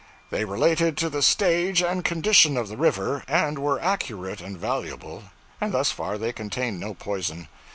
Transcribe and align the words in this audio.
They 0.31 0.45
related 0.45 0.97
to 0.97 1.11
the 1.11 1.21
stage 1.21 1.83
and 1.83 2.03
condition 2.03 2.57
of 2.57 2.69
the 2.69 2.75
river, 2.75 3.23
and 3.27 3.59
were 3.59 3.79
accurate 3.79 4.41
and 4.41 4.57
valuable; 4.57 5.25
and 5.61 5.71
thus 5.71 5.91
far, 5.91 6.17
they 6.17 6.33
contained 6.33 6.79
no 6.79 6.95
poison. 6.95 7.47